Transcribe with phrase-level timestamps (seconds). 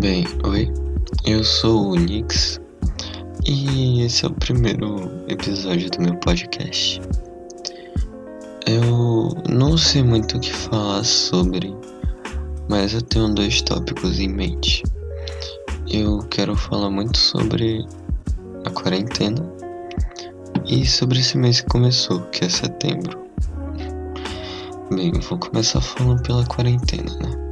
[0.00, 0.72] Bem, oi,
[1.26, 2.58] eu sou o Nix
[3.44, 4.96] e esse é o primeiro
[5.28, 7.02] episódio do meu podcast.
[8.66, 11.76] Eu não sei muito o que falar sobre,
[12.66, 14.82] mas eu tenho dois tópicos em mente.
[15.86, 17.84] Eu quero falar muito sobre
[18.64, 19.52] a quarentena
[20.64, 23.18] e sobre esse mês que começou, que é setembro.
[24.90, 27.49] Bem, vou começar falando pela quarentena, né?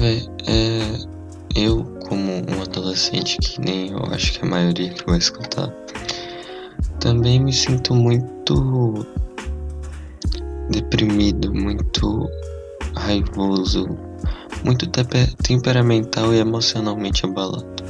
[0.00, 5.18] Véi, é, eu, como um adolescente, que nem eu acho que a maioria que vai
[5.18, 5.68] escutar,
[6.98, 9.06] também me sinto muito
[10.70, 12.26] deprimido, muito
[12.96, 13.90] raivoso,
[14.64, 14.88] muito
[15.42, 17.84] temperamental e emocionalmente abalado.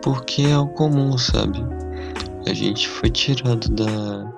[0.00, 1.58] Porque é o comum, sabe?
[2.46, 4.32] A gente foi tirado da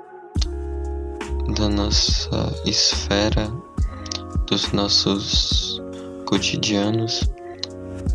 [1.54, 3.46] da nossa esfera,
[4.46, 5.82] dos nossos
[6.30, 7.28] cotidianos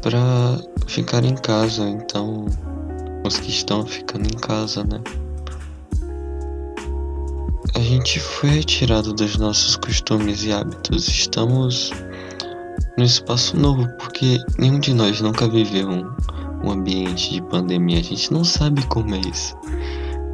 [0.02, 1.88] para ficar em casa.
[1.88, 2.46] Então,
[3.26, 5.02] os que estão ficando em casa, né?
[7.76, 11.10] A gente foi retirado dos nossos costumes e hábitos.
[11.10, 11.92] Estamos
[12.98, 16.10] no espaço novo porque nenhum de nós nunca viveu um,
[16.64, 18.00] um ambiente de pandemia.
[18.00, 19.58] A gente não sabe como é isso.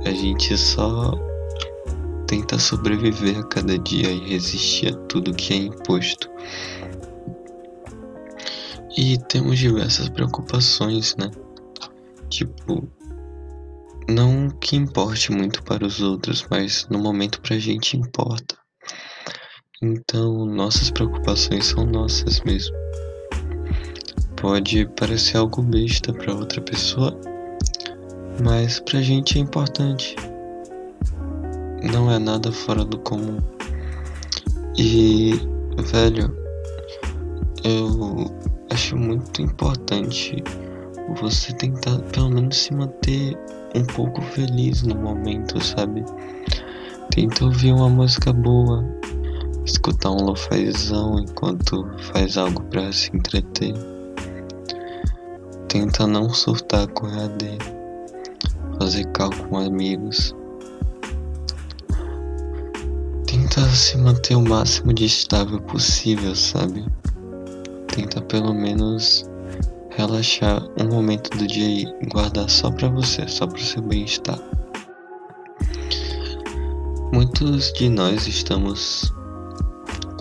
[0.05, 1.11] A gente só
[2.27, 6.29] tenta sobreviver a cada dia e resistir a tudo que é imposto.
[8.97, 11.31] E temos diversas preocupações, né?
[12.29, 12.87] Tipo,
[14.09, 18.57] não que importe muito para os outros, mas no momento pra gente importa.
[19.81, 22.75] Então, nossas preocupações são nossas mesmo.
[24.35, 27.17] Pode parecer algo besta para outra pessoa,
[28.43, 30.15] mas pra gente é importante.
[31.91, 33.39] Não é nada fora do comum.
[34.77, 35.31] E,
[35.91, 36.35] velho,
[37.63, 40.41] eu acho muito importante
[41.19, 43.37] você tentar pelo menos se manter
[43.75, 46.05] um pouco feliz no momento, sabe?
[47.09, 48.85] Tenta ouvir uma música boa,
[49.65, 53.73] escutar um lofazão enquanto faz algo para se entreter.
[55.67, 57.57] Tenta não surtar com EAD,
[58.79, 60.33] fazer cálculo com amigos.
[63.27, 66.85] Tenta se manter o máximo de estável possível, sabe?
[67.91, 69.29] Tenta pelo menos
[69.89, 74.39] relaxar um momento do dia e guardar só para você, só para o seu bem-estar.
[77.13, 79.13] Muitos de nós estamos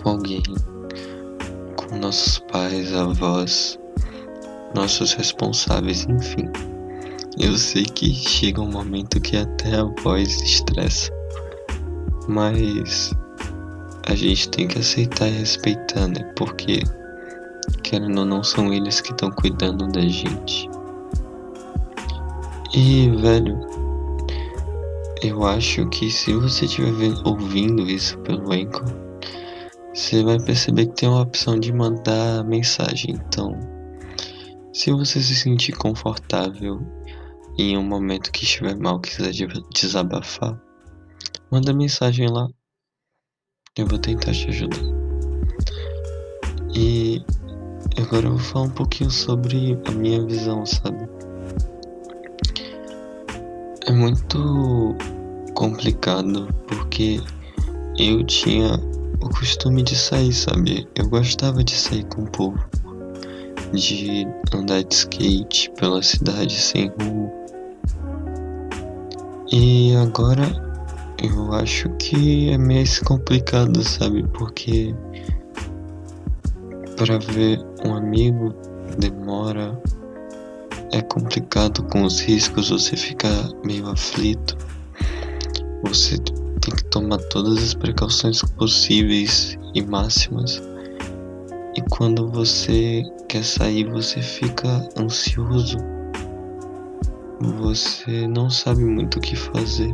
[0.03, 0.43] com alguém,
[1.77, 3.79] com nossos pais, avós,
[4.75, 6.49] nossos responsáveis, enfim.
[7.39, 11.09] Eu sei que chega um momento que até a voz estressa,
[12.27, 13.13] mas
[14.07, 16.29] a gente tem que aceitar e respeitar, né?
[16.35, 16.83] Porque
[17.91, 20.69] querendo ou não, são eles que estão cuidando da gente.
[22.73, 23.59] E, velho,
[25.21, 28.85] eu acho que se você estiver ouvindo isso pelo Anchor,
[29.93, 33.15] você vai perceber que tem uma opção de mandar mensagem.
[33.15, 33.59] Então,
[34.73, 36.79] se você se sentir confortável
[37.59, 39.33] em um momento que estiver mal, quiser
[39.75, 40.57] desabafar,
[41.51, 42.47] manda mensagem lá.
[43.77, 44.79] Eu vou tentar te ajudar.
[46.73, 47.21] E
[47.97, 51.07] Agora eu vou falar um pouquinho sobre a minha visão, sabe?
[53.85, 54.95] É muito
[55.53, 57.21] complicado porque
[57.97, 58.75] eu tinha
[59.21, 60.87] o costume de sair, sabe?
[60.95, 62.59] Eu gostava de sair com o povo,
[63.73, 67.31] de andar de skate pela cidade sem rumo.
[69.51, 70.47] E agora
[71.21, 74.25] eu acho que é meio complicado, sabe?
[74.29, 74.95] Porque
[77.01, 78.53] para ver um amigo
[78.99, 79.75] demora,
[80.91, 83.27] é complicado com os riscos, você fica
[83.65, 84.55] meio aflito.
[85.81, 90.61] Você tem que tomar todas as precauções possíveis e máximas.
[91.75, 95.77] E quando você quer sair, você fica ansioso.
[97.61, 99.91] Você não sabe muito o que fazer.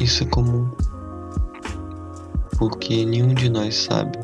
[0.00, 0.70] Isso é comum.
[2.56, 4.16] Porque nenhum de nós sabe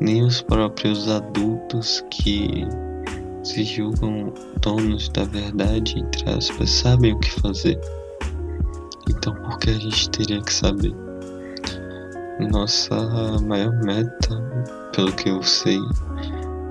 [0.00, 2.66] nem os próprios adultos que
[3.42, 7.78] se julgam donos da verdade, entre aspas, sabem o que fazer.
[9.08, 10.94] Então, por que a gente teria que saber?
[12.50, 12.96] Nossa
[13.42, 14.42] maior meta,
[14.94, 15.78] pelo que eu sei,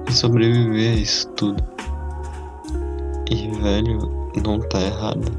[0.08, 1.64] é sobreviver a isso tudo.
[3.30, 5.32] E, velho, não tá errado.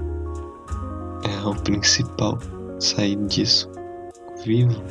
[1.25, 2.39] É o principal
[2.79, 3.71] sair disso
[4.45, 4.83] vivo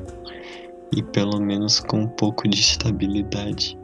[0.96, 3.78] e pelo menos com um pouco de estabilidade.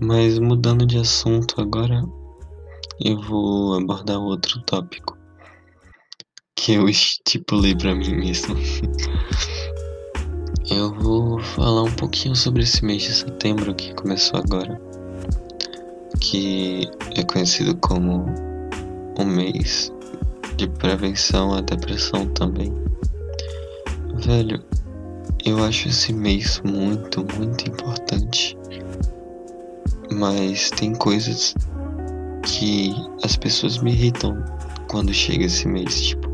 [0.00, 2.02] Mas mudando de assunto agora,
[3.00, 5.16] eu vou abordar outro tópico
[6.56, 8.56] que eu estipulei para mim mesmo.
[10.70, 14.80] eu vou falar um pouquinho sobre esse mês de setembro que começou agora,
[16.20, 18.26] que é conhecido como
[19.18, 19.92] o mês
[20.56, 22.72] de prevenção à depressão também.
[24.16, 24.62] Velho,
[25.44, 28.56] eu acho esse mês muito, muito importante.
[30.12, 31.54] Mas tem coisas
[32.44, 32.94] que
[33.24, 34.44] as pessoas me irritam
[34.88, 36.28] quando chega esse mês, tipo,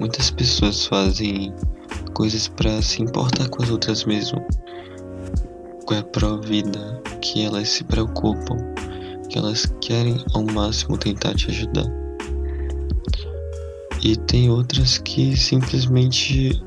[0.00, 1.54] muitas pessoas fazem
[2.12, 4.44] coisas para se importar com as outras mesmo.
[5.92, 8.56] É pró vida que elas se preocupam,
[9.28, 11.86] que elas querem ao máximo tentar te ajudar.
[14.02, 16.60] E tem outras que simplesmente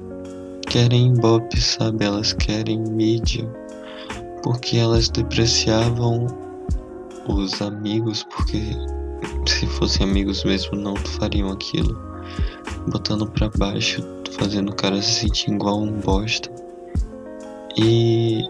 [0.77, 2.05] querem ibope, sabe?
[2.05, 3.43] Elas querem mídia.
[4.43, 6.27] Porque elas depreciavam
[7.27, 8.61] os amigos, porque
[9.47, 11.99] se fossem amigos mesmo não fariam aquilo.
[12.91, 14.03] Botando pra baixo,
[14.33, 16.47] fazendo o cara se sentir igual um bosta.
[17.75, 18.43] E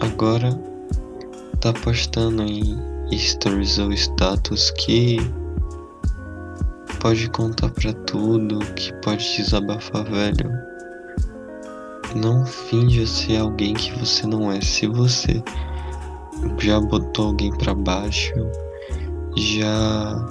[0.00, 0.58] agora
[1.60, 5.18] tá postando em stories ou status que
[7.00, 10.77] pode contar pra tudo, que pode desabafar, velho.
[12.14, 14.60] Não finja ser alguém que você não é.
[14.60, 15.42] Se você
[16.58, 18.32] já botou alguém pra baixo,
[19.36, 20.26] já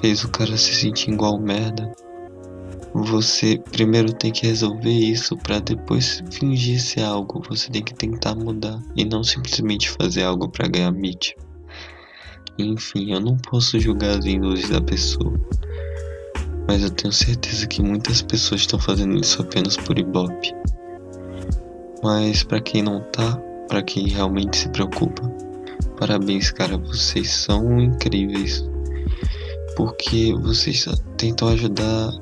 [0.00, 1.90] fez o cara se sentir igual merda,
[2.94, 7.42] você primeiro tem que resolver isso para depois fingir ser algo.
[7.48, 11.34] Você tem que tentar mudar e não simplesmente fazer algo para ganhar mídia.
[12.56, 15.32] Enfim, eu não posso julgar as índoses da pessoa.
[16.68, 20.54] Mas eu tenho certeza que muitas pessoas estão fazendo isso apenas por ibope.
[22.04, 23.34] Mas para quem não tá,
[23.66, 25.22] para quem realmente se preocupa,
[25.98, 28.62] parabéns, cara, vocês são incríveis.
[29.74, 30.84] Porque vocês
[31.16, 32.12] tentam ajudar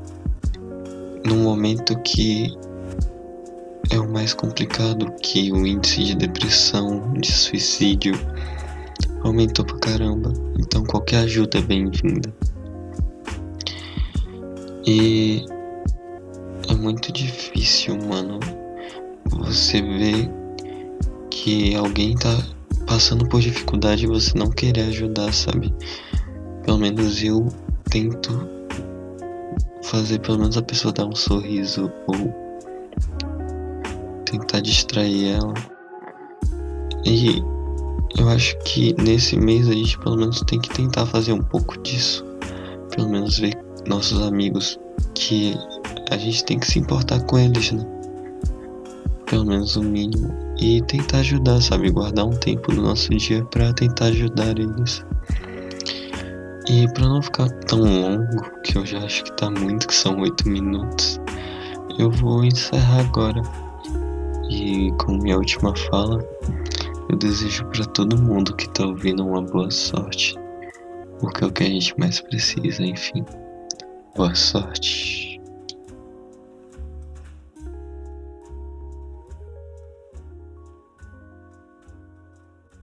[1.26, 2.56] num momento que
[3.90, 8.14] é o mais complicado, que o índice de depressão, de suicídio
[9.24, 10.32] aumentou pra caramba.
[10.60, 12.32] Então qualquer ajuda é bem-vinda.
[14.86, 15.44] E
[16.68, 18.38] é muito difícil, mano,
[19.38, 20.30] você ver
[21.30, 22.36] que alguém tá
[22.86, 25.74] passando por dificuldade e você não querer ajudar, sabe?
[26.64, 27.48] Pelo menos eu
[27.90, 28.48] tento
[29.82, 32.34] fazer pelo menos a pessoa dar um sorriso ou
[34.24, 35.54] tentar distrair ela.
[37.04, 37.42] E
[38.18, 41.80] eu acho que nesse mês a gente pelo menos tem que tentar fazer um pouco
[41.82, 42.24] disso.
[42.94, 44.78] Pelo menos ver nossos amigos
[45.14, 45.54] que
[46.10, 48.01] a gente tem que se importar com eles, né?
[49.32, 50.30] Pelo menos o mínimo.
[50.60, 51.90] E tentar ajudar, sabe?
[51.90, 55.02] Guardar um tempo do nosso dia para tentar ajudar eles.
[56.68, 60.20] E para não ficar tão longo, que eu já acho que tá muito, que são
[60.20, 61.18] oito minutos,
[61.98, 63.40] eu vou encerrar agora.
[64.50, 66.22] E com minha última fala,
[67.08, 70.38] eu desejo para todo mundo que tá ouvindo uma boa sorte,
[71.20, 73.24] porque é o que a gente mais precisa, enfim.
[74.14, 75.31] Boa sorte.